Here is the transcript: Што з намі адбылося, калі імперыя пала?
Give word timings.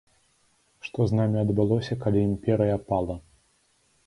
Што 0.87 1.05
з 1.11 1.19
намі 1.19 1.37
адбылося, 1.43 1.99
калі 2.07 2.19
імперыя 2.31 2.81
пала? 2.89 3.15